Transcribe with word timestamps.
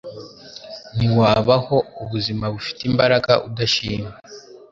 Ntiwabaho 0.95 1.77
ubuzima 2.03 2.45
bufite 2.53 2.81
imbaraga 2.89 3.31
udashima 3.47 4.09